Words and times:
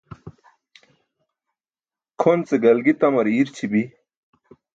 Kʰon 2.21 2.39
ce 2.47 2.55
galgi 2.63 2.93
tamar 2.99 3.27
iirćibi̇. 3.29 3.83